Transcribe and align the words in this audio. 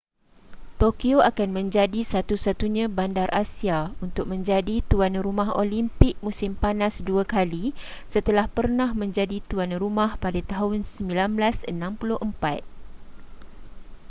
tokyo 0.81 1.17
akan 1.29 1.49
menjadi 1.57 2.01
satu-satunya 2.13 2.85
bandar 2.97 3.29
asia 3.43 3.79
untuk 4.05 4.25
menjadi 4.33 4.75
tuan 4.91 5.13
rumah 5.25 5.49
olimpik 5.61 6.15
musim 6.25 6.51
panas 6.63 6.95
dua 7.09 7.21
kali 7.33 7.65
setelah 8.13 8.45
pernah 8.57 8.89
menjadi 9.01 9.37
tuan 9.45 9.69
rumah 9.83 10.09
pada 10.23 10.39
tahun 10.51 10.79
1964 10.81 11.69